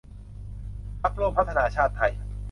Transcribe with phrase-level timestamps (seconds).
[1.01, 2.11] พรรคร่วมพัฒนาชาติไทย